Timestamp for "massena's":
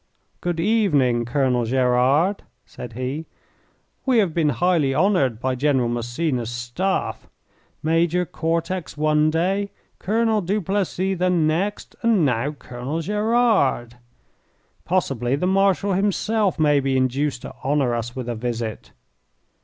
5.89-6.49